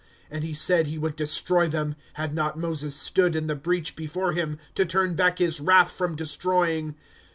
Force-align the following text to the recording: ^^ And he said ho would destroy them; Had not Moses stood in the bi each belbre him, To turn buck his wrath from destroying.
^^ 0.01 0.03
And 0.31 0.43
he 0.43 0.55
said 0.55 0.87
ho 0.91 0.99
would 1.01 1.15
destroy 1.15 1.67
them; 1.67 1.95
Had 2.13 2.33
not 2.33 2.57
Moses 2.57 2.95
stood 2.95 3.35
in 3.35 3.45
the 3.45 3.55
bi 3.55 3.73
each 3.73 3.95
belbre 3.95 4.33
him, 4.33 4.57
To 4.73 4.83
turn 4.83 5.13
buck 5.15 5.37
his 5.37 5.59
wrath 5.59 5.91
from 5.91 6.15
destroying. 6.15 6.95